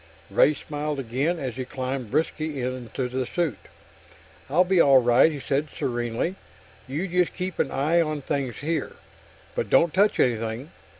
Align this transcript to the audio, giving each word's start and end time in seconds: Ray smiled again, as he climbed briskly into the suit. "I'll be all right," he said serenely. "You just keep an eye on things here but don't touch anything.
Ray 0.31 0.55
smiled 0.55 0.97
again, 0.99 1.37
as 1.37 1.57
he 1.57 1.63
climbed 1.65 2.09
briskly 2.09 2.59
into 2.59 3.07
the 3.07 3.27
suit. 3.27 3.59
"I'll 4.49 4.63
be 4.63 4.81
all 4.81 4.99
right," 4.99 5.31
he 5.31 5.39
said 5.39 5.67
serenely. 5.77 6.33
"You 6.87 7.07
just 7.07 7.35
keep 7.35 7.59
an 7.59 7.69
eye 7.69 8.01
on 8.01 8.23
things 8.23 8.55
here 8.61 8.93
but 9.53 9.69
don't 9.69 9.93
touch 9.93 10.19
anything. 10.19 10.71